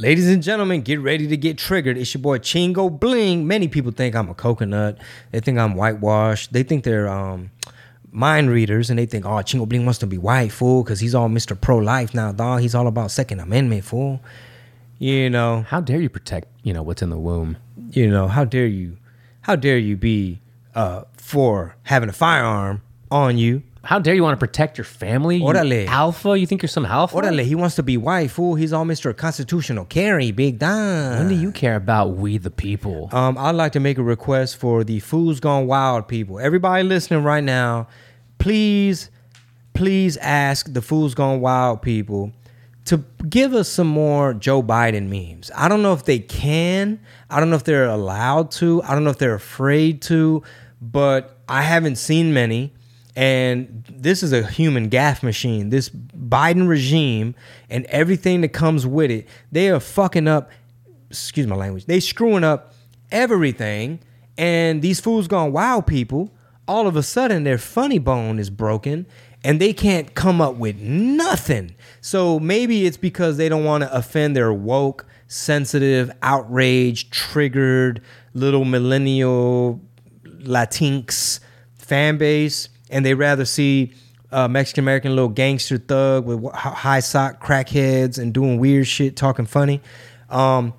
[0.00, 1.98] Ladies and gentlemen, get ready to get triggered.
[1.98, 3.48] It's your boy Chingo Bling.
[3.48, 4.96] Many people think I'm a coconut.
[5.32, 6.52] They think I'm whitewashed.
[6.52, 7.50] They think they're um,
[8.12, 11.16] mind readers and they think, oh, Chingo Bling wants to be white, fool, because he's
[11.16, 11.60] all Mr.
[11.60, 12.60] Pro Life now, dog.
[12.60, 14.20] He's all about Second Amendment, fool.
[15.00, 17.56] You know, How dare you protect, you know, what's in the womb?
[17.90, 18.98] you know, how dare you,
[19.42, 20.40] how dare you be
[20.76, 23.64] uh, for having a firearm on you?
[23.84, 25.36] How dare you want to protect your family?
[25.36, 25.86] You Órale.
[25.86, 26.38] alpha?
[26.38, 27.16] You think you're some alpha?
[27.16, 28.54] Orale, he wants to be white, fool.
[28.54, 29.16] He's all Mr.
[29.16, 31.18] Constitutional carry, big dime.
[31.18, 33.08] When do you care about we the people?
[33.12, 36.38] Um, I'd like to make a request for the Fools Gone Wild people.
[36.40, 37.86] Everybody listening right now,
[38.38, 39.10] please,
[39.74, 42.32] please ask the Fools Gone Wild people
[42.86, 45.50] to give us some more Joe Biden memes.
[45.54, 46.98] I don't know if they can.
[47.30, 48.82] I don't know if they're allowed to.
[48.82, 50.42] I don't know if they're afraid to,
[50.80, 52.72] but I haven't seen many.
[53.18, 55.70] And this is a human gaffe machine.
[55.70, 57.34] This Biden regime
[57.68, 60.52] and everything that comes with it, they are fucking up
[61.10, 62.74] excuse my language, they screwing up
[63.10, 63.98] everything.
[64.36, 66.32] And these fools gone wild people,
[66.68, 69.04] all of a sudden their funny bone is broken
[69.42, 71.74] and they can't come up with nothing.
[72.00, 78.00] So maybe it's because they don't want to offend their woke, sensitive, outraged, triggered
[78.32, 79.80] little millennial
[80.24, 81.40] Latinx
[81.74, 83.92] fan base, and they rather see
[84.30, 89.46] a Mexican American little gangster thug with high sock crackheads and doing weird shit, talking
[89.46, 89.80] funny.
[90.28, 90.74] Um,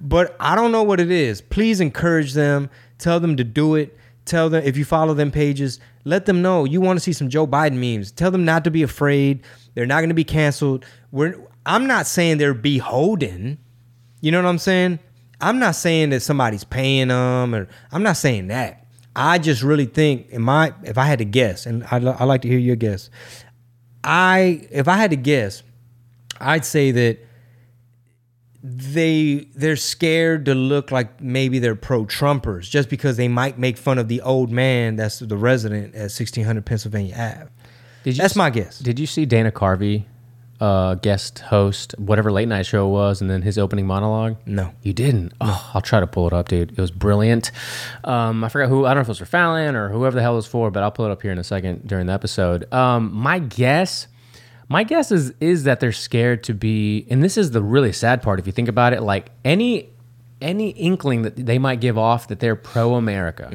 [0.00, 1.40] but I don't know what it is.
[1.40, 2.70] Please encourage them.
[2.98, 3.96] Tell them to do it.
[4.24, 7.28] Tell them if you follow them pages, let them know you want to see some
[7.28, 8.12] Joe Biden memes.
[8.12, 9.42] Tell them not to be afraid.
[9.74, 10.84] They're not going to be canceled.
[11.10, 13.58] We're I'm not saying they're beholden.
[14.20, 14.98] You know what I'm saying?
[15.40, 18.86] I'm not saying that somebody's paying them, or I'm not saying that.
[19.18, 22.42] I just really think, in my if I had to guess, and I'd, I'd like
[22.42, 23.10] to hear your guess.
[24.04, 25.64] I if I had to guess,
[26.40, 27.18] I'd say that
[28.62, 33.76] they they're scared to look like maybe they're pro Trumpers just because they might make
[33.76, 37.50] fun of the old man that's the resident at 1600 Pennsylvania Ave.
[38.04, 38.78] Did you That's my guess.
[38.78, 40.04] Did you see Dana Carvey,
[40.60, 44.36] uh, guest host, whatever late night show it was, and then his opening monologue?
[44.46, 44.72] No.
[44.82, 45.32] You didn't?
[45.40, 46.72] Oh, I'll try to pull it up, dude.
[46.72, 47.50] It was brilliant.
[48.04, 50.22] Um, I forgot who, I don't know if it was for Fallon or whoever the
[50.22, 52.12] hell it was for, but I'll pull it up here in a second during the
[52.12, 52.72] episode.
[52.72, 54.08] Um, my guess,
[54.68, 58.22] my guess is is that they're scared to be, and this is the really sad
[58.22, 59.90] part if you think about it, like any
[60.40, 63.48] any inkling that they might give off that they're pro America,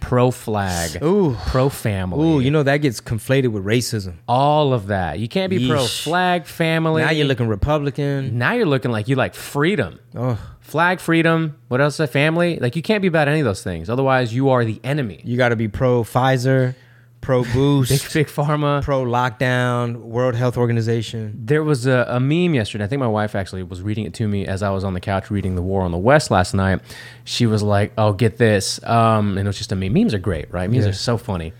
[0.00, 1.36] pro flag, Mm.
[1.48, 2.24] Pro family.
[2.26, 4.14] Ooh, you know that gets conflated with racism.
[4.28, 5.18] all of that.
[5.18, 7.02] You can't be pro flag, family.
[7.02, 8.38] Now you're looking Republican.
[8.38, 9.98] Now you're looking like you like freedom.
[10.14, 11.56] Oh, Flag freedom.
[11.68, 12.00] What else?
[12.00, 12.58] A family.
[12.58, 13.88] Like you can't be about any of those things.
[13.88, 15.20] Otherwise, you are the enemy.
[15.24, 16.74] you got to be pro Pfizer,
[17.26, 18.82] pro Big Boost, big pharma.
[18.82, 21.32] pro lockdown, World Health Organization.
[21.44, 22.84] There was a, a meme yesterday.
[22.84, 25.00] I think my wife actually was reading it to me as I was on the
[25.00, 26.80] couch reading The War on the West last night.
[27.24, 29.92] She was like, "Oh, get this," um, and it was just a meme.
[29.92, 30.70] Memes are great, right?
[30.70, 30.90] Memes Yeah.
[30.90, 31.52] are so funny.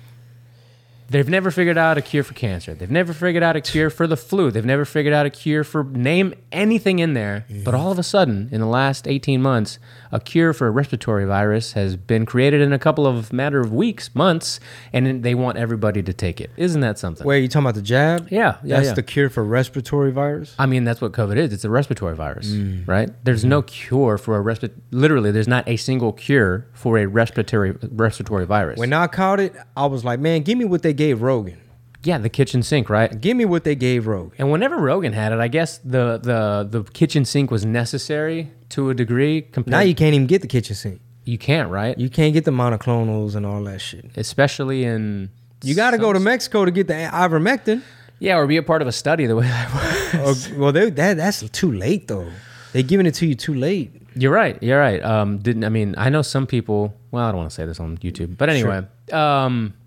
[1.08, 2.74] They've never figured out a cure for cancer.
[2.74, 4.50] They've never figured out a cure for the flu.
[4.50, 7.46] They've never figured out a cure for name anything in there.
[7.64, 9.78] But all of a sudden, in the last 18 months,
[10.12, 13.72] a cure for a respiratory virus has been created in a couple of matter of
[13.72, 14.60] weeks, months,
[14.92, 16.50] and they want everybody to take it.
[16.56, 17.26] Isn't that something?
[17.26, 18.28] Wait, you talking about the jab?
[18.30, 18.94] Yeah, yeah, That's yeah.
[18.94, 20.54] the cure for respiratory virus.
[20.58, 21.52] I mean, that's what COVID is.
[21.52, 22.86] It's a respiratory virus, mm.
[22.86, 23.10] right?
[23.24, 23.50] There's mm-hmm.
[23.50, 24.80] no cure for a respiratory.
[24.90, 28.78] Literally, there's not a single cure for a respiratory respiratory virus.
[28.78, 31.58] When I caught it, I was like, man, give me what they gave Rogan.
[32.02, 33.20] yeah, the kitchen sink, right?
[33.20, 34.32] Give me what they gave Rogan.
[34.38, 38.90] And whenever Rogan had it, I guess the the the kitchen sink was necessary to
[38.90, 39.42] a degree.
[39.42, 41.00] Compared, Now you can't even get the kitchen sink.
[41.24, 41.96] you can't, right?
[41.98, 44.04] You can't get the monoclonals and all that shit.
[44.16, 45.30] Especially in
[45.62, 47.82] You got to go to Mexico to get the ivermectin.
[48.18, 50.48] yeah, or be a part of a study the way that was.
[50.52, 52.28] well, they, that that's too late though.
[52.72, 53.90] They giving it to you too late.
[54.14, 54.56] You're right.
[54.62, 55.02] You're right.
[55.02, 55.94] Um, didn't I mean?
[55.98, 56.94] I know some people.
[57.10, 58.82] Well, I don't want to say this on YouTube, but anyway.
[59.12, 59.85] Um, wh-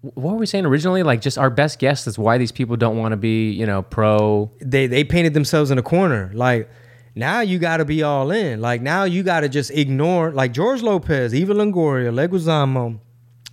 [0.00, 1.02] what were we saying originally?
[1.02, 3.82] Like, just our best guess is why these people don't want to be, you know,
[3.82, 4.50] pro.
[4.60, 6.30] They they painted themselves in a corner.
[6.34, 6.70] Like
[7.14, 8.60] now you got to be all in.
[8.60, 10.30] Like now you got to just ignore.
[10.30, 13.00] Like George Lopez, Eva Longoria, Leguizamo,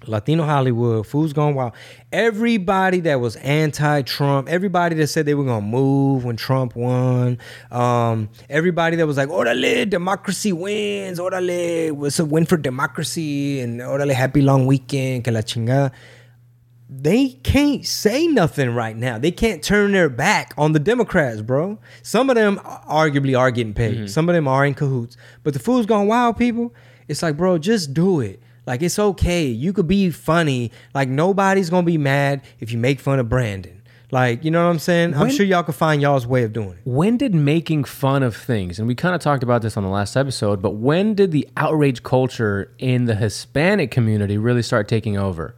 [0.05, 1.73] Latino Hollywood, Fools Gone Wild.
[2.11, 7.39] Everybody that was anti-Trump, everybody that said they were gonna move when Trump won,
[7.71, 11.19] um, everybody that was like, "Orale, democracy wins!
[11.19, 15.91] Orale, it's a win for democracy!" and "Orale, happy long weekend!" Que la chingada.
[16.87, 19.17] They can't say nothing right now.
[19.17, 21.79] They can't turn their back on the Democrats, bro.
[22.03, 23.95] Some of them arguably are getting paid.
[23.95, 24.07] Mm-hmm.
[24.07, 25.17] Some of them are in cahoots.
[25.43, 26.73] But the Fools Gone Wild people,
[27.07, 28.39] it's like, bro, just do it.
[28.67, 29.45] Like it's okay.
[29.45, 30.71] You could be funny.
[30.93, 33.81] Like nobody's gonna be mad if you make fun of Brandon.
[34.11, 35.15] Like, you know what I'm saying?
[35.15, 36.77] I'm sure y'all can find y'all's way of doing it.
[36.85, 39.89] When did making fun of things, and we kind of talked about this on the
[39.89, 45.17] last episode, but when did the outrage culture in the Hispanic community really start taking
[45.17, 45.55] over?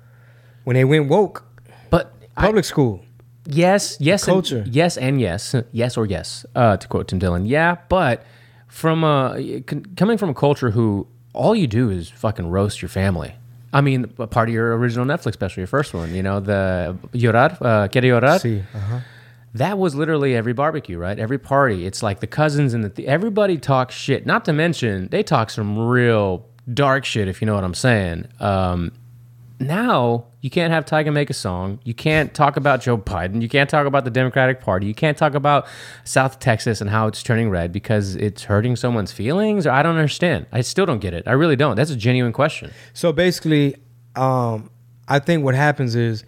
[0.68, 1.46] When they went woke,
[1.90, 3.00] But I- public school.
[3.46, 4.66] yes, yes, and- culture.
[4.70, 6.46] yes, and yes, yes or yes.
[6.54, 8.26] Uh, to quote Tim Dillon, yeah, but
[8.68, 9.62] from a
[9.96, 13.32] coming from a culture who all you do is fucking roast your family.
[13.72, 16.98] I mean, a part of your original Netflix special, your first one, you know, the
[17.14, 18.38] llorar, uh, quiere llorar.
[18.42, 19.00] See, uh-huh.
[19.54, 21.18] That was literally every barbecue, right?
[21.18, 21.86] Every party.
[21.86, 24.26] It's like the cousins and the th- everybody talks shit.
[24.26, 28.28] Not to mention they talk some real dark shit, if you know what I'm saying.
[28.42, 28.92] Um,
[29.60, 31.80] now you can't have Tyga make a song.
[31.84, 33.42] You can't talk about Joe Biden.
[33.42, 34.86] You can't talk about the Democratic Party.
[34.86, 35.68] You can't talk about
[36.04, 39.66] South Texas and how it's turning red because it's hurting someone's feelings.
[39.66, 40.46] I don't understand.
[40.52, 41.28] I still don't get it.
[41.28, 41.76] I really don't.
[41.76, 42.72] That's a genuine question.
[42.94, 43.76] So basically,
[44.16, 44.70] um,
[45.08, 46.24] I think what happens is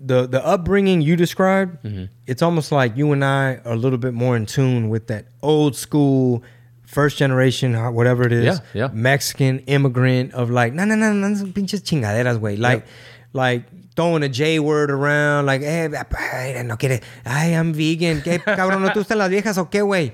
[0.00, 1.82] the the upbringing you described.
[1.84, 2.04] Mm-hmm.
[2.26, 5.26] It's almost like you and I are a little bit more in tune with that
[5.42, 6.42] old school,
[6.86, 8.88] first generation, whatever it is, Yeah, yeah.
[8.92, 12.84] Mexican immigrant of like, no, no, no, no, pinches chingaderas, way, like,
[13.32, 13.64] like.
[13.96, 15.88] Throwing a J word around, like, eh,
[16.18, 18.22] ay, no quiere, ay, I'm vegan.
[18.22, 20.10] ¿Qué, cabrón, no te gustan las viejas o qué, güey?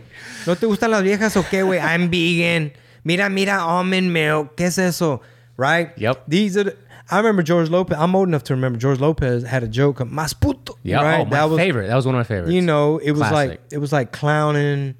[0.46, 1.78] ¿No te gustan las viejas o qué, güey?
[1.80, 2.72] I'm vegan.
[3.04, 4.54] Mira, mira, almond milk.
[4.54, 5.22] ¿Qué es eso?
[5.56, 5.96] Right?
[5.96, 6.24] Yep.
[6.28, 6.76] These are the,
[7.10, 7.96] I remember George Lopez.
[7.98, 10.76] I'm old enough to remember George Lopez had a joke, mas puto.
[10.82, 11.20] Yeah, right?
[11.20, 11.86] oh, my that was, favorite.
[11.86, 12.52] That was one of my favorites.
[12.52, 13.34] You know, it was Classic.
[13.34, 14.94] like it was like clowning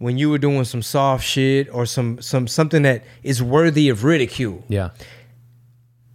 [0.00, 4.02] when you were doing some soft shit or some some something that is worthy of
[4.02, 4.64] ridicule.
[4.66, 4.90] yeah,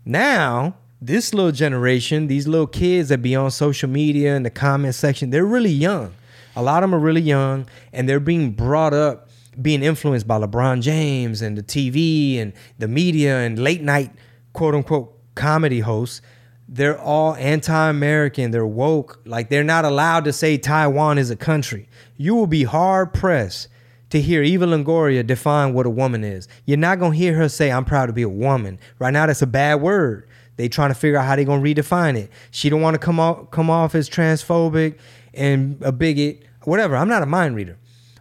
[0.03, 4.95] Now, this little generation, these little kids that be on social media in the comment
[4.95, 6.13] section, they're really young.
[6.55, 9.29] A lot of them are really young and they're being brought up,
[9.61, 14.11] being influenced by LeBron James and the TV and the media and late night
[14.53, 16.21] quote unquote comedy hosts.
[16.67, 18.49] They're all anti American.
[18.49, 19.21] They're woke.
[19.25, 21.87] Like they're not allowed to say Taiwan is a country.
[22.17, 23.67] You will be hard pressed
[24.11, 26.47] to hear Eva Longoria define what a woman is.
[26.65, 29.41] You're not gonna hear her say, "I'm proud to be a woman." Right now, that's
[29.41, 30.27] a bad word.
[30.57, 32.31] They trying to figure out how they gonna redefine it.
[32.51, 34.97] She don't want to come off come off as transphobic
[35.33, 36.95] and a bigot, whatever.
[36.95, 37.77] I'm not a mind reader,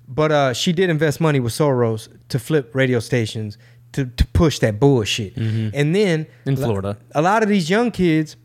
[0.08, 3.56] but uh, she did invest money with Soros to flip radio stations
[3.92, 5.36] to, to push that bullshit.
[5.36, 6.48] And then Mm-hmm.
[6.48, 6.96] In Florida.
[7.14, 8.36] a lot of these young kids,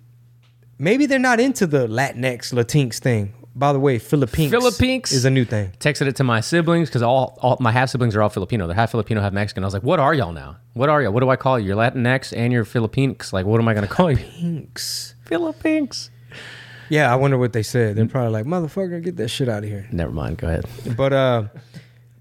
[0.77, 3.33] maybe they're not into the Latinx Latinx thing.
[3.59, 5.11] By the way, Philippines Philippines?
[5.11, 5.73] is a new thing.
[5.79, 8.67] texted it to my siblings because all, all my half siblings are all Filipino.
[8.67, 9.65] They're half Filipino, half Mexican.
[9.65, 10.55] I was like, "What are y'all now?
[10.73, 11.11] What are y'all?
[11.11, 11.67] What do I call you?
[11.67, 13.33] You're Latinx and you're Philippines.
[13.33, 14.17] Like, what am I gonna call you?
[14.17, 15.13] Pinks.
[15.25, 16.09] Philippines."
[16.87, 17.97] Yeah, I wonder what they said.
[17.97, 20.37] They're probably like, "Motherfucker, get that shit out of here." Never mind.
[20.37, 20.65] Go ahead.
[20.95, 21.43] But uh,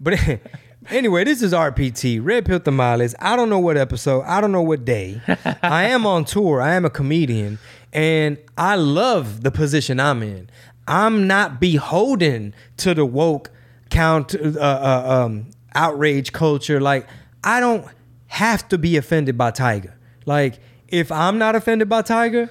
[0.00, 0.18] but
[0.90, 3.14] anyway, this is RPT Red Pill Tamales.
[3.20, 4.22] I don't know what episode.
[4.22, 5.20] I don't know what day.
[5.62, 6.60] I am on tour.
[6.60, 7.58] I am a comedian,
[7.92, 10.50] and I love the position I'm in.
[10.88, 13.50] I'm not beholden to the woke
[13.90, 16.80] count uh, uh, um, outrage culture.
[16.80, 17.06] Like
[17.44, 17.86] I don't
[18.28, 19.92] have to be offended by Tyga.
[20.26, 20.58] Like
[20.88, 22.50] if I'm not offended by Tyga,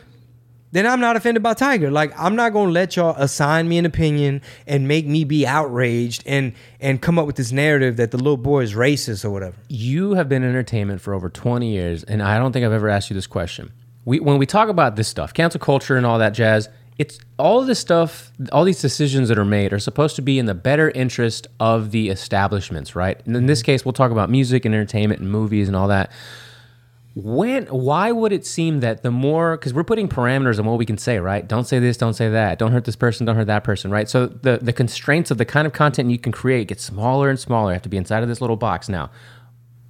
[0.71, 1.91] then I'm not offended by Tyga.
[1.91, 6.23] Like I'm not gonna let y'all assign me an opinion and make me be outraged
[6.25, 9.55] and and come up with this narrative that the little boy is racist or whatever.
[9.69, 12.89] You have been in entertainment for over 20 years, and I don't think I've ever
[12.89, 13.71] asked you this question.
[14.05, 17.63] We, when we talk about this stuff, cancel culture and all that jazz, it's all
[17.63, 20.89] this stuff, all these decisions that are made are supposed to be in the better
[20.89, 23.21] interest of the establishments, right?
[23.25, 23.65] And in this mm-hmm.
[23.65, 26.11] case, we'll talk about music and entertainment and movies and all that.
[27.13, 30.85] When, why would it seem that the more, because we're putting parameters on what we
[30.85, 31.47] can say, right?
[31.47, 32.59] Don't say this, don't say that.
[32.59, 34.07] Don't hurt this person, don't hurt that person, right?
[34.07, 37.39] So the the constraints of the kind of content you can create get smaller and
[37.39, 37.71] smaller.
[37.71, 39.09] You have to be inside of this little box now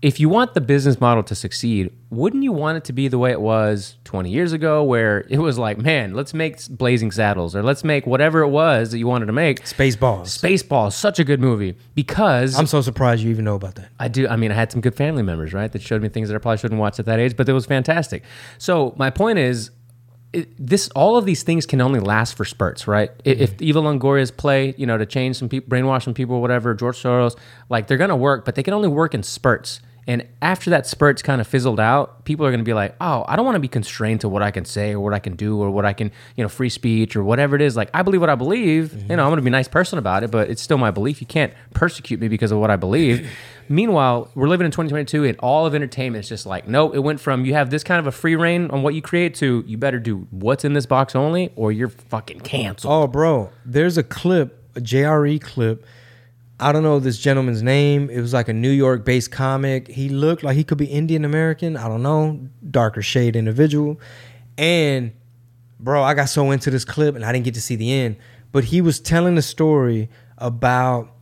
[0.02, 3.18] if you want the business model to succeed, wouldn't you want it to be the
[3.18, 7.56] way it was 20 years ago, where it was like, man, let's make Blazing Saddles
[7.56, 9.64] or let's make whatever it was that you wanted to make?
[9.64, 10.28] Spaceballs.
[10.38, 13.90] Spaceballs, such a good movie because I'm so surprised you even know about that.
[14.00, 14.28] I do.
[14.28, 16.40] I mean, I had some good family members, right, that showed me things that I
[16.40, 18.24] probably shouldn't watch at that age, but it was fantastic.
[18.60, 19.72] So my point is,
[20.34, 23.10] it, this all of these things can only last for spurts, right?
[23.26, 23.64] I- If mm-hmm.
[23.64, 27.36] Eva Longoria's play, you know, to change some people, brainwash some people, whatever, George Soros,
[27.70, 29.80] like they're gonna work, but they can only work in spurts.
[30.08, 33.26] And after that spurt's kind of fizzled out, people are going to be like, "Oh,
[33.28, 35.36] I don't want to be constrained to what I can say or what I can
[35.36, 37.76] do or what I can, you know, free speech or whatever it is.
[37.76, 38.94] Like, I believe what I believe.
[38.94, 39.08] You mhm.
[39.18, 41.20] know, I'm going to be a nice person about it, but it's still my belief.
[41.20, 43.30] You can't persecute me because of what I believe."
[43.70, 46.96] Meanwhile, we're living in 2022, and all of entertainment is just like, nope.
[46.96, 49.36] It went from you have this kind of a free reign on what you create
[49.36, 52.94] to you better do what's in this box only, or you're fucking canceled.
[52.94, 55.86] Oh, bro, there's a clip, a JRE clip.
[56.60, 58.10] I don't know this gentleman's name.
[58.10, 59.88] It was like a New York based comic.
[59.88, 61.78] He looked like he could be Indian American.
[61.78, 64.00] I don't know, darker shade individual.
[64.58, 65.12] And
[65.80, 68.18] bro, I got so into this clip and I didn't get to see the end.
[68.52, 70.10] But he was telling a story
[70.40, 71.14] about,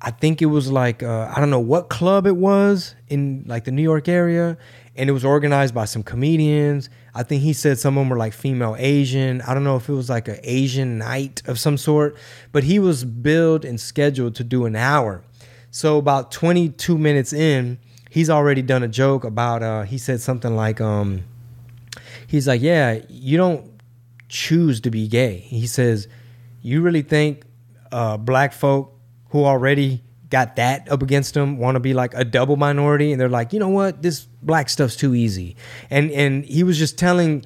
[0.00, 3.64] I think it was like, uh, I don't know what club it was in like
[3.64, 4.58] the New York area.
[4.94, 6.90] And it was organized by some comedians.
[7.14, 9.40] I think he said some of them were like female Asian.
[9.42, 12.16] I don't know if it was like an Asian night of some sort,
[12.52, 15.24] but he was billed and scheduled to do an hour.
[15.70, 17.78] So about 22 minutes in,
[18.10, 21.22] he's already done a joke about, uh, he said something like, um,
[22.26, 23.70] he's like, yeah, you don't
[24.28, 25.38] choose to be gay.
[25.38, 26.08] He says,
[26.60, 27.44] you really think
[27.90, 28.98] uh, black folk
[29.30, 33.20] who already got that up against them want to be like a double minority, and
[33.20, 35.56] they're like, you know what, this black stuff's too easy.
[35.90, 37.44] And and he was just telling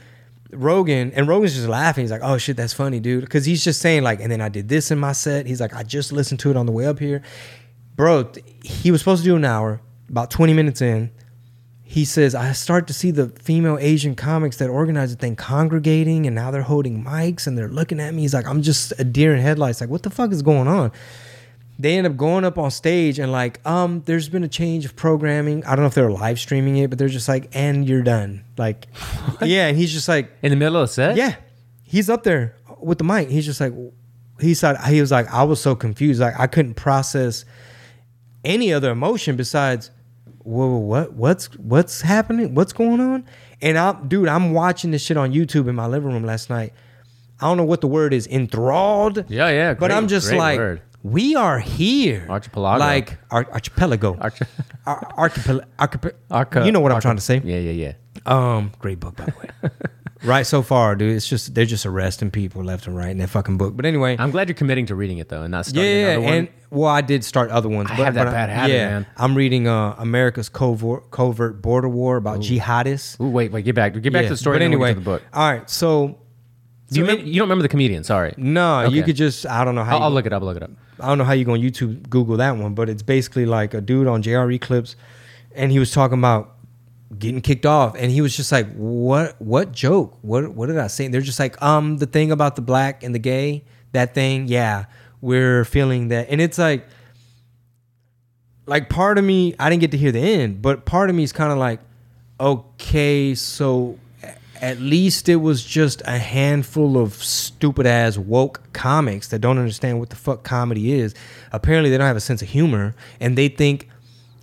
[0.53, 2.05] Rogan, and Rogan's just laughing.
[2.05, 4.49] He's like, oh shit, that's funny, dude, because he's just saying like, and then I
[4.49, 5.47] did this in my set.
[5.47, 7.23] He's like, I just listened to it on the way up here,
[7.95, 8.31] bro.
[8.63, 9.81] He was supposed to do an hour.
[10.09, 11.11] About twenty minutes in,
[11.83, 16.27] he says, I start to see the female Asian comics that organize the thing congregating
[16.27, 18.23] and now they're holding mics and they're looking at me.
[18.23, 19.81] He's like, I'm just a deer in headlights.
[19.81, 20.93] Like, what the fuck is going on?
[21.79, 24.97] They end up going up on stage and like, um, there's been a change of
[24.97, 25.65] programming.
[25.65, 28.45] I don't know if they're live streaming it, but they're just like, and you're done.
[28.57, 28.87] Like,
[29.43, 29.67] yeah.
[29.67, 31.17] And he's just like, In the middle of the set?
[31.17, 31.37] yeah.
[31.83, 33.29] He's up there with the mic.
[33.29, 33.73] He's just like,
[34.41, 36.21] he said, he was like, I was so confused.
[36.21, 37.45] Like, I couldn't process
[38.45, 39.91] any other emotion besides,
[40.39, 42.55] whoa, what, what's, what's happening?
[42.55, 43.25] What's going on?
[43.63, 46.73] And I'm, dude, I'm watching this shit on YouTube in my living room last night.
[47.41, 49.25] I don't know what the word is, enthralled.
[49.29, 49.75] Yeah, yeah.
[49.75, 50.83] But I'm just like, word.
[51.07, 52.27] We are here.
[52.29, 52.81] Archipelago.
[52.81, 54.17] Like, ar- archipelago.
[54.21, 54.41] Arch-
[54.87, 57.41] Ar- archipel- archip- Arca- you know what I'm trying to say.
[57.45, 57.93] Yeah, yeah, yeah.
[58.25, 59.71] Um, great book by the way.
[60.25, 61.15] right so far, dude.
[61.15, 63.77] It's just they're just arresting people left and right in that fucking book.
[63.77, 66.07] But anyway, I'm glad you're committing to reading it though, and not yeah, starting yeah,
[66.07, 66.33] another one.
[66.33, 67.91] Yeah, and well, I did start other ones.
[67.91, 69.07] I have that bad habit, man.
[69.17, 73.21] I'm reading uh, America's covert covert border war about jihadists.
[73.21, 74.59] Ooh, wait, wait, get back, get back Yeah, to the story.
[74.59, 75.23] But and then we'll anyway, get to the book.
[75.33, 75.71] all right.
[75.71, 76.19] So,
[76.89, 78.05] You, so remember, you don't remember the comedian?
[78.05, 80.43] Sorry, no, you could just I don't know how I'll, I'll look it up.
[80.43, 80.71] I'll look it up.
[81.01, 83.75] I don't know how you go on YouTube Google that one, but it's basically like
[83.75, 84.95] a dude on JRE clips,
[85.55, 86.55] and he was talking about
[87.19, 89.41] getting kicked off, and he was just like, "What?
[89.41, 90.17] What joke?
[90.23, 90.55] What?
[90.55, 93.15] What did I say?" And they're just like, "Um, the thing about the black and
[93.15, 94.85] the gay, that thing, yeah,
[95.21, 96.87] we're feeling that," and it's like,
[98.67, 101.25] like part of me, I didn't get to hear the end, but part of me
[101.25, 101.81] is kind of like,
[102.39, 103.99] okay, so
[104.63, 109.99] at least it was just a handful of stupid ass woke comics that don't understand
[109.99, 111.15] what the fuck comedy is.
[111.53, 113.89] Apparently, they don't have a sense of humor, and they think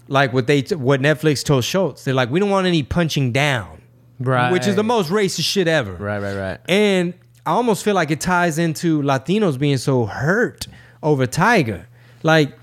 [0.08, 2.03] like what they what Netflix told Schulz.
[2.03, 3.82] They're like, we don't want any punching down,
[4.20, 4.51] right?
[4.51, 5.93] which is the most racist shit ever.
[5.93, 6.60] Right, right, right.
[6.67, 7.13] And
[7.46, 10.67] I almost feel like it ties into Latinos being so hurt
[11.01, 11.86] over Tyga.
[12.22, 12.58] Like,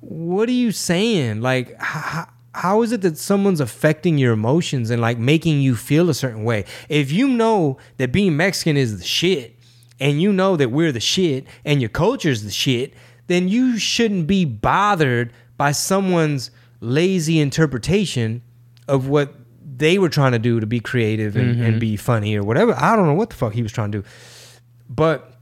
[0.00, 1.40] what are you saying?
[1.42, 6.10] Like, how, how is it that someone's affecting your emotions and like making you feel
[6.10, 6.64] a certain way?
[6.88, 9.56] If you know that being Mexican is the shit,
[10.00, 12.94] and you know that we're the shit, and your culture's the shit,
[13.26, 18.42] then you shouldn't be bothered by someone's lazy interpretation
[18.88, 19.34] of what
[19.76, 21.78] they were trying to do to be creative and, and mm-hmm.
[21.78, 22.74] be funny or whatever.
[22.74, 24.08] I don't know what the fuck he was trying to do.
[24.88, 25.34] But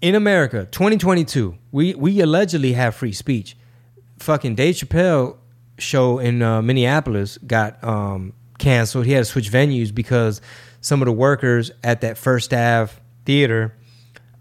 [0.00, 3.56] in America, 2022, we we allegedly have free speech.
[4.18, 5.37] Fucking Dave Chappelle
[5.78, 9.06] show in uh, Minneapolis got um, canceled.
[9.06, 10.40] He had to switch venues because
[10.80, 12.92] some of the workers at that First Ave
[13.24, 13.74] theater,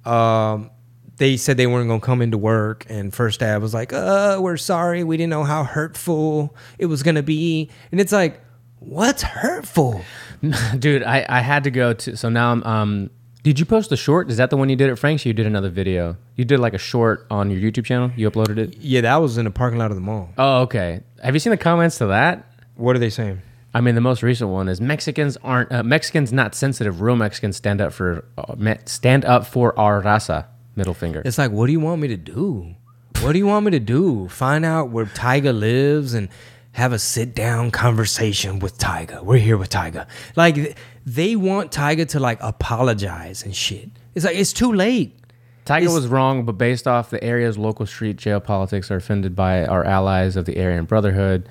[0.05, 0.69] um,
[1.17, 4.57] they said they weren't gonna come into work, and First Ave was like, "Uh, we're
[4.57, 8.41] sorry, we didn't know how hurtful it was gonna be." And it's like,
[8.79, 10.01] what's hurtful?
[10.79, 12.15] Dude, I, I had to go to.
[12.17, 12.63] So now I'm.
[12.63, 13.09] Um,
[13.47, 14.29] did you post the short?
[14.29, 15.25] Is that the one you did at Frank's?
[15.25, 16.17] You did another video.
[16.35, 18.11] You did like a short on your YouTube channel.
[18.17, 18.75] You uploaded it.
[18.81, 20.31] Yeah, that was in the parking lot of the mall.
[20.37, 20.99] Oh, okay.
[21.23, 22.45] Have you seen the comments to that?
[22.75, 23.41] What are they saying?
[23.73, 26.99] I mean, the most recent one is Mexicans aren't uh, Mexicans not sensitive.
[26.99, 30.47] Real Mexicans stand up for uh, stand up for our raza.
[30.75, 31.21] Middle finger.
[31.23, 32.75] It's like, what do you want me to do?
[33.21, 34.27] What do you want me to do?
[34.27, 36.27] Find out where Tyga lives and
[36.73, 39.23] have a sit down conversation with Tyga.
[39.23, 40.05] We're here with Tyga.
[40.35, 40.77] Like
[41.07, 43.89] they want Tyga to like apologize and shit.
[44.13, 45.17] It's like it's too late.
[45.65, 49.33] Tyga It's- was wrong, but based off the area's local street jail politics are offended
[49.35, 51.47] by our allies of the Aryan Brotherhood.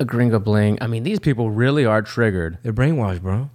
[0.00, 0.78] A gringo bling.
[0.80, 2.58] I mean, these people really are triggered.
[2.64, 3.50] They're brainwashed, bro.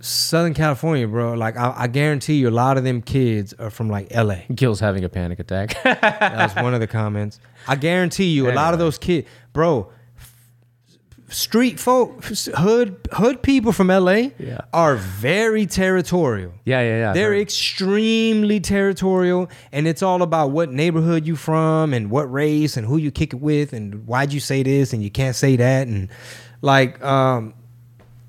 [0.00, 1.34] Southern California, bro.
[1.34, 4.44] Like I, I guarantee you, a lot of them kids are from like L.A.
[4.54, 5.82] Gil's having a panic attack.
[5.84, 7.40] That was one of the comments.
[7.68, 9.90] I guarantee you, a lot of those kids, bro.
[11.28, 14.60] Street folk, hood hood people from LA Yeah.
[14.72, 16.52] are very territorial.
[16.64, 17.12] yeah, yeah, yeah.
[17.12, 22.86] They're extremely territorial, and it's all about what neighborhood you from and what race and
[22.86, 25.86] who you kick it with and why'd you say this and you can't say that
[25.88, 26.08] and
[26.62, 27.54] like um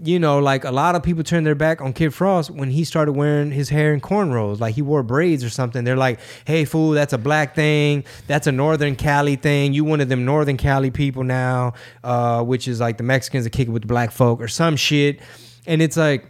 [0.04, 2.84] you know, like a lot of people turned their back on Kid Frost when he
[2.84, 5.86] started wearing his hair in cornrows, like he wore braids or something.
[5.86, 8.04] They're like, "Hey, fool, that's a black thing.
[8.28, 9.74] That's a Northern Cali thing.
[9.74, 11.74] You one of them Northern Cali people now,
[12.04, 14.76] uh, which is like the Mexicans that kick it with the black folk or some
[14.76, 15.22] shit."
[15.68, 16.28] And it's like,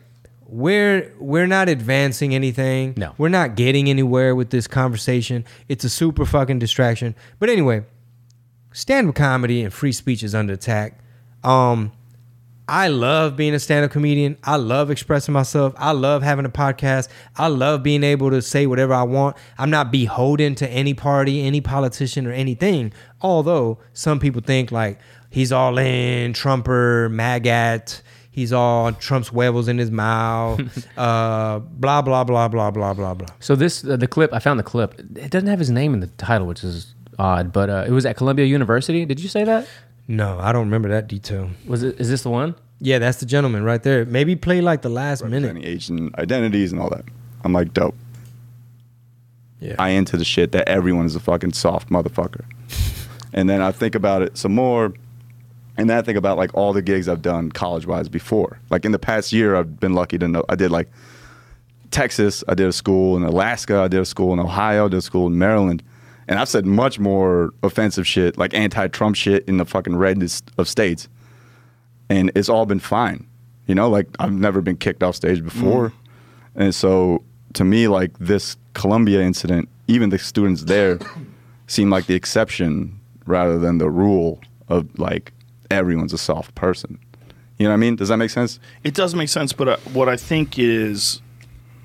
[0.47, 2.93] we're we're not advancing anything.
[2.97, 3.13] No.
[3.17, 5.43] we're not getting anywhere with this conversation.
[5.67, 7.15] It's a super fucking distraction.
[7.39, 7.83] But anyway,
[8.71, 10.99] stand-up comedy and free speech is under attack.
[11.43, 11.91] Um,
[12.67, 14.37] I love being a stand-up comedian.
[14.43, 15.73] I love expressing myself.
[15.77, 17.09] I love having a podcast.
[17.35, 19.37] I love being able to say whatever I want.
[19.57, 22.91] I'm not beholden to any party, any politician, or anything.
[23.21, 28.01] Although some people think like he's all in, Trumper, MAGAT.
[28.31, 30.59] He's all Trump's huevos in his mouth.
[30.97, 33.27] uh, blah blah blah blah blah blah blah.
[33.39, 34.99] So this uh, the clip I found the clip.
[34.99, 37.53] It doesn't have his name in the title, which is odd.
[37.53, 39.05] But uh, it was at Columbia University.
[39.05, 39.67] Did you say that?
[40.07, 41.49] No, I don't remember that detail.
[41.65, 41.99] Was it?
[41.99, 42.55] Is this the one?
[42.79, 44.05] Yeah, that's the gentleman right there.
[44.05, 45.47] Maybe play like the last minute.
[45.47, 47.05] Representing Asian identities and all that.
[47.43, 47.95] I'm like, dope.
[49.59, 49.75] Yeah.
[49.79, 52.43] I into the shit that everyone is a fucking soft motherfucker.
[53.33, 54.93] and then I think about it some more,
[55.77, 58.59] and then I think about like all the gigs I've done college wise before.
[58.69, 60.89] Like in the past year, I've been lucky to know I did like
[61.91, 64.97] Texas, I did a school in Alaska, I did a school in Ohio, I did
[64.97, 65.81] a school in Maryland.
[66.27, 70.49] And I've said much more offensive shit, like anti Trump shit in the fucking reddest
[70.57, 71.07] of states.
[72.09, 73.27] And it's all been fine.
[73.67, 75.91] You know, like I've never been kicked off stage before.
[76.55, 80.99] And so to me, like this Columbia incident, even the students there
[81.67, 84.39] seem like the exception rather than the rule
[84.69, 85.31] of like
[85.71, 86.99] everyone's a soft person.
[87.57, 87.95] You know what I mean?
[87.95, 88.59] Does that make sense?
[88.83, 91.21] It does make sense, but uh, what I think is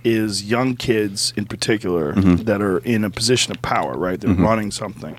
[0.05, 2.45] is young kids in particular Mm-hmm.
[2.45, 4.21] that are in a position of power, right?
[4.21, 5.17] They're running something.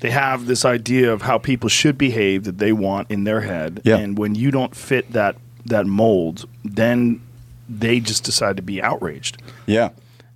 [0.00, 3.80] They have this idea of how people should behave that they want in their head,
[3.84, 3.98] Yeah.
[3.98, 5.36] and when you don't fit that
[5.66, 7.20] that mold, then
[7.68, 9.40] they just decide to be outraged.
[9.66, 9.90] Yeah.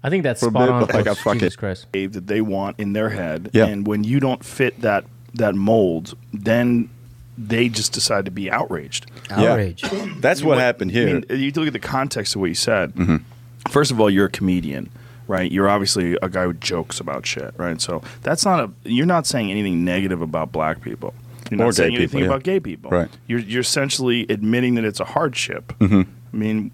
[0.05, 0.81] I think that's For a spot bit, on.
[0.87, 1.57] but, like, Oh, I fuck Jesus it.
[1.57, 1.91] Christ.
[1.91, 3.67] Behave that they want in their head, Yeah.
[3.67, 6.89] and when you don't fit that that mold, then
[7.37, 9.07] they just decide to be outraged.
[9.31, 9.73] Yeah.
[10.21, 11.07] That's what, happened I here.
[11.07, 12.95] mean, you look at the context of what you said.
[12.95, 13.17] Mm-hmm.
[13.71, 14.91] First of all, you're a comedian,
[15.29, 15.51] right?
[15.51, 17.81] You're obviously a guy who jokes about shit, right?
[17.81, 18.71] So that's not a.
[18.85, 21.15] You're not saying anything negative about black people.
[21.51, 22.27] You're not Or gay saying people, anything yeah.
[22.27, 22.91] about gay people.
[22.91, 23.09] Right.
[23.27, 25.73] You're you're essentially admitting that it's a hardship.
[25.79, 26.03] Mm-hmm.
[26.33, 26.71] I mean,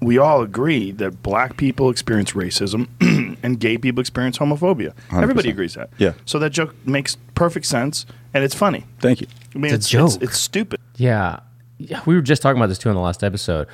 [0.00, 2.88] we all agree that black people experience racism
[3.42, 4.92] and gay people experience homophobia.
[5.10, 5.22] 100%.
[5.22, 5.90] Everybody agrees that.
[5.98, 6.12] Yeah.
[6.24, 8.84] So that joke makes perfect sense and it's funny.
[9.00, 9.26] Thank you.
[9.54, 10.22] I mean, It's it's a it's, joke.
[10.22, 10.80] it's stupid.
[10.96, 11.40] Yeah.
[11.78, 13.66] yeah, we were just talking about this too in the last episode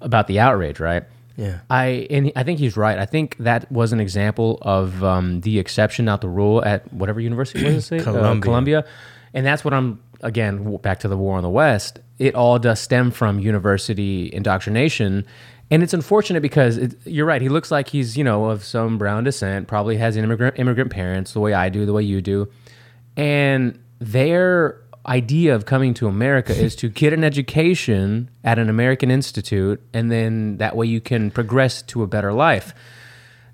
[0.00, 1.04] about the outrage, right?
[1.38, 1.60] Yeah.
[1.70, 2.98] I and I think he's right.
[2.98, 7.20] I think that was an example of um, the exception, not the rule, at whatever
[7.20, 8.00] university was it?
[8.00, 8.42] Uh, Columbia.
[8.42, 8.84] Columbia,
[9.32, 12.00] and that's what I'm again back to the war on the West.
[12.18, 15.24] It all does stem from university indoctrination,
[15.70, 17.40] and it's unfortunate because it, you're right.
[17.40, 21.34] He looks like he's you know of some brown descent, probably has immigrant immigrant parents,
[21.34, 22.48] the way I do, the way you do,
[23.16, 29.10] and their idea of coming to America is to get an education at an American
[29.10, 32.74] institute, and then that way you can progress to a better life.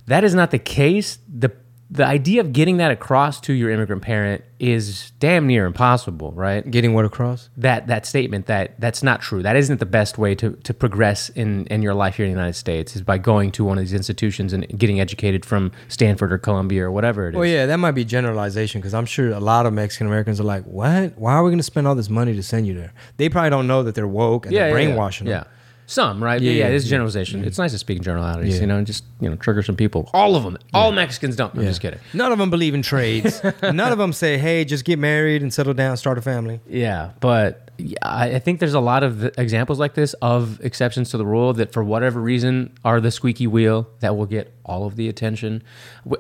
[0.07, 1.18] That is not the case.
[1.28, 1.50] The
[1.94, 6.68] the idea of getting that across to your immigrant parent is damn near impossible, right?
[6.68, 7.50] Getting what across?
[7.57, 9.44] That that statement that that's not true.
[9.44, 12.37] That isn't the best way to, to progress in, in your life here in the
[12.37, 16.33] United States is by going to one of these institutions and getting educated from Stanford
[16.33, 17.37] or Columbia or whatever it is.
[17.37, 20.44] Well, yeah, that might be generalization because I'm sure a lot of Mexican Americans are
[20.44, 21.16] like, "What?
[21.16, 23.50] Why are we going to spend all this money to send you there?" They probably
[23.50, 25.44] don't know that they're woke and they're brainwashing yeah.
[25.44, 25.48] them.
[25.86, 26.40] Some, right?
[26.40, 26.90] Yeah, Yeah, yeah, yeah, it's yeah.
[26.90, 27.44] generalization.
[27.44, 28.60] It's nice to speak in generalities, Yeah.
[28.62, 30.08] you know, and just, you know, trigger some people.
[30.14, 30.56] All of them.
[30.72, 31.54] All Mexicans don't.
[31.54, 31.68] I'm Yeah.
[31.68, 32.00] just kidding.
[32.14, 33.42] None of them believe in trades.
[33.62, 37.10] None of them say, "Hey, just get married and settle down, start a family." Yeah,
[37.20, 37.70] but
[38.02, 41.52] I I think there's a lot of examples like this of exceptions to the rule
[41.54, 45.62] that, for whatever reason, are the squeaky wheel that will get all of the attention.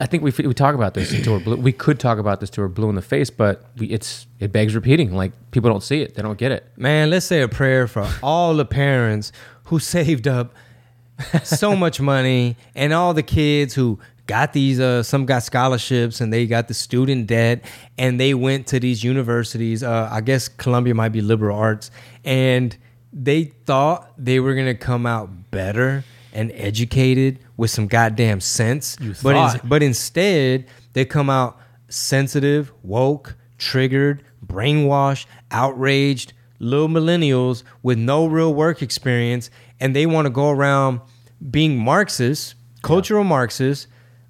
[0.00, 1.56] I think we we talk about this until we're blue.
[1.56, 4.52] We could talk about this till we're blue in the face, but we, it's it
[4.52, 5.14] begs repeating.
[5.14, 6.66] Like people don't see it, they don't get it.
[6.76, 9.32] Man, let's say a prayer for all the parents
[9.64, 10.54] who saved up
[11.44, 16.32] so much money and all the kids who got these uh some got scholarships and
[16.32, 17.64] they got the student debt
[17.98, 21.90] and they went to these universities uh i guess columbia might be liberal arts
[22.24, 22.76] and
[23.12, 28.96] they thought they were gonna come out better and educated with some goddamn sense.
[29.22, 31.56] But in- but instead they come out
[31.88, 40.26] sensitive woke triggered brainwashed outraged little millennials with no real work experience and they want
[40.26, 41.00] to go around
[41.50, 43.86] being marxists cultural marxists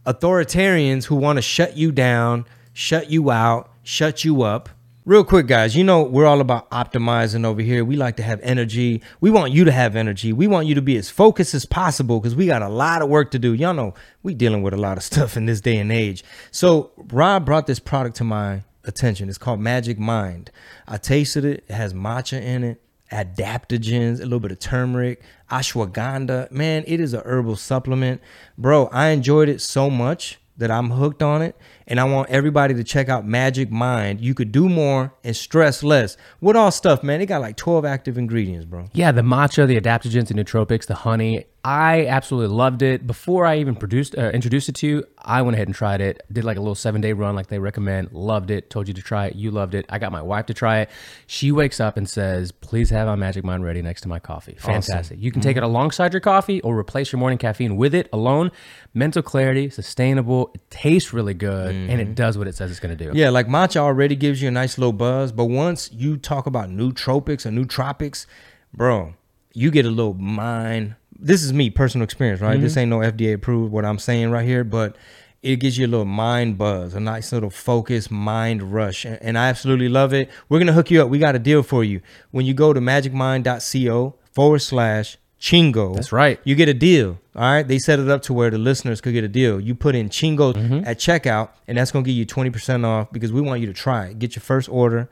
[0.06, 4.68] authoritarians who want to shut you down shut you out shut you up
[5.06, 7.84] Real quick, guys, you know we're all about optimizing over here.
[7.84, 9.02] We like to have energy.
[9.20, 10.32] We want you to have energy.
[10.32, 13.10] We want you to be as focused as possible because we got a lot of
[13.10, 13.52] work to do.
[13.52, 16.24] Y'all know we dealing with a lot of stuff in this day and age.
[16.52, 19.28] So Rob brought this product to my attention.
[19.28, 20.50] It's called Magic Mind.
[20.86, 21.64] I tasted it.
[21.68, 26.50] It has matcha in it, adaptogens, a little bit of turmeric, ashwagandha.
[26.50, 28.20] Man, it is a herbal supplement.
[28.58, 31.56] Bro, I enjoyed it so much that I'm hooked on it.
[31.86, 34.20] And I want everybody to check out Magic Mind.
[34.20, 36.16] You could do more and stress less.
[36.40, 37.20] What all stuff, man?
[37.20, 38.88] It got like 12 active ingredients, bro.
[38.92, 41.44] Yeah, the matcha, the adaptogens, the nootropics, the honey.
[41.64, 43.06] I absolutely loved it.
[43.06, 46.22] Before I even produced uh, introduced it to you, I went ahead and tried it.
[46.30, 48.12] Did like a little seven day run, like they recommend.
[48.12, 48.68] Loved it.
[48.68, 49.34] Told you to try it.
[49.34, 49.86] You loved it.
[49.88, 50.90] I got my wife to try it.
[51.26, 54.56] She wakes up and says, "Please have my Magic Mind ready next to my coffee."
[54.58, 55.18] Fantastic.
[55.18, 58.50] You can take it alongside your coffee or replace your morning caffeine with it alone.
[58.92, 60.50] Mental clarity, sustainable.
[60.54, 62.14] It tastes really good, and it mm-hmm.
[62.14, 63.16] does what it says it's going to do.
[63.16, 66.70] Yeah, like matcha already gives you a nice little buzz, but once you talk about
[66.70, 68.26] nootropics or nootropics,
[68.72, 69.14] bro,
[69.52, 70.96] you get a little mind.
[71.16, 72.60] This is me, personal experience, right?
[72.60, 72.80] This mm-hmm.
[72.80, 74.96] ain't no FDA approved what I'm saying right here, but
[75.42, 79.38] it gives you a little mind buzz, a nice little focus mind rush, and, and
[79.38, 80.30] I absolutely love it.
[80.48, 81.08] We're gonna hook you up.
[81.08, 82.00] We got a deal for you.
[82.30, 86.40] When you go to magicmind.co forward slash Chingo, That's right.
[86.44, 87.18] you get a deal.
[87.36, 87.68] All right.
[87.68, 89.60] They set it up to where the listeners could get a deal.
[89.60, 90.86] You put in Chingo mm-hmm.
[90.86, 93.74] at checkout, and that's going to give you 20% off because we want you to
[93.74, 94.18] try it.
[94.18, 95.06] Get your first order,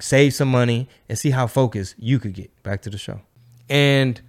[0.00, 2.50] save some money, and see how focused you could get.
[2.64, 3.20] Back to the show.
[3.68, 4.20] And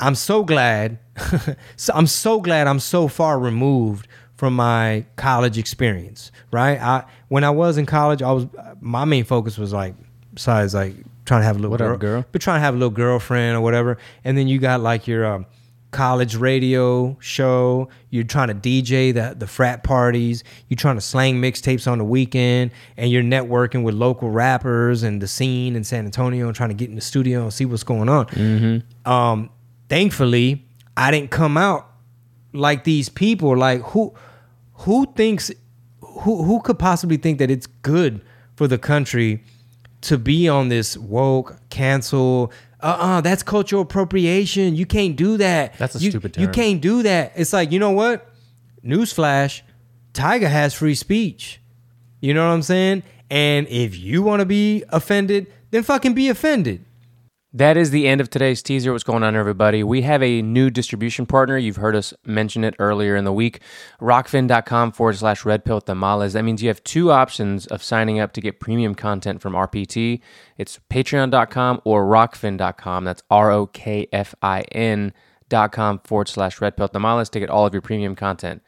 [0.00, 0.98] I'm so glad.
[1.76, 6.80] so I'm so glad I'm so far removed from my college experience, right?
[6.80, 8.46] I when I was in college, I was
[8.80, 9.96] my main focus was like
[10.32, 12.24] besides like trying to have a little What up, girl?
[12.32, 13.98] but trying to have a little girlfriend or whatever.
[14.24, 15.46] And then you got like your um,
[15.90, 17.88] college radio show.
[18.10, 20.44] You're trying to DJ the the frat parties.
[20.68, 25.22] You're trying to slang mixtapes on the weekend, and you're networking with local rappers and
[25.22, 27.84] the scene in San Antonio, and trying to get in the studio and see what's
[27.84, 28.26] going on.
[28.26, 29.10] Mm-hmm.
[29.10, 29.50] Um,
[29.88, 31.88] thankfully, I didn't come out
[32.52, 33.56] like these people.
[33.56, 34.14] Like who
[34.74, 35.50] who thinks
[36.00, 38.20] who who could possibly think that it's good
[38.56, 39.42] for the country
[40.04, 44.76] to be on this woke cancel uh-uh that's cultural appropriation.
[44.76, 45.76] You can't do that.
[45.78, 47.32] That's a you, stupid you can't do that.
[47.34, 48.30] It's like you know what?
[48.84, 49.62] Newsflash
[50.12, 51.60] Tyga has free speech.
[52.20, 53.02] You know what i'm saying?
[53.30, 56.84] And if you want to be offended then fucking be offended
[57.56, 58.90] That is the end of today's teaser.
[58.90, 59.84] What's going on, everybody?
[59.84, 61.56] We have a new distribution partner.
[61.56, 63.60] You've heard us mention it earlier in the week.
[64.00, 66.32] Rokfin.com forward slash red pill tamales.
[66.32, 70.20] That means you have two options of signing up to get premium content from RPT.
[70.58, 73.04] It's patreon.com or rokfin.com.
[73.04, 75.12] That's R O K F I N
[75.48, 78.62] dot com forward slash red pill tamales to get all of your premium content.